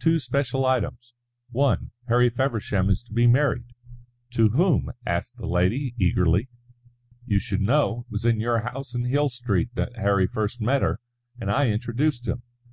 "Two 0.00 0.18
special 0.18 0.66
items. 0.66 1.14
One, 1.50 1.92
Harry 2.08 2.30
Feversham 2.30 2.90
is 2.90 3.00
to 3.04 3.12
be 3.12 3.28
married." 3.28 3.62
"To 4.32 4.48
whom?" 4.48 4.90
asked 5.06 5.36
the 5.36 5.46
lady, 5.46 5.94
eagerly. 5.96 6.48
"You 7.26 7.38
should 7.38 7.60
know. 7.60 8.00
It 8.00 8.10
was 8.10 8.24
in 8.24 8.40
your 8.40 8.58
house 8.62 8.96
in 8.96 9.04
Hill 9.04 9.28
Street 9.28 9.76
that 9.76 9.94
Harry 9.94 10.26
first 10.26 10.60
met 10.60 10.82
her; 10.82 10.98
and 11.40 11.48
I 11.48 11.68
introduced 11.68 12.26
him. 12.26 12.42